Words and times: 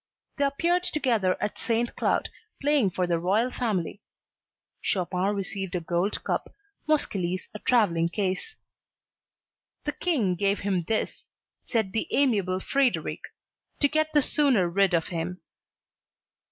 They 0.37 0.45
appeared 0.45 0.81
together 0.81 1.37
at 1.39 1.59
St. 1.59 1.95
Cloud, 1.95 2.29
playing 2.59 2.89
for 2.89 3.05
the 3.05 3.19
royal 3.19 3.51
family. 3.51 4.01
Chopin 4.81 5.35
received 5.35 5.75
a 5.75 5.79
gold 5.79 6.23
cup, 6.23 6.51
Moscheles 6.89 7.47
a 7.53 7.59
travelling 7.59 8.09
case. 8.09 8.55
"The 9.83 9.91
King 9.91 10.33
gave 10.33 10.61
him 10.61 10.81
this," 10.87 11.29
said 11.63 11.91
the 11.91 12.07
amiable 12.09 12.59
Frederic, 12.59 13.19
"to 13.79 13.87
get 13.87 14.11
the 14.11 14.23
sooner 14.23 14.67
rid 14.67 14.95
of 14.95 15.09
him." 15.09 15.39